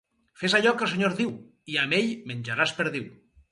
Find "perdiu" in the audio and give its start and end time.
2.83-3.09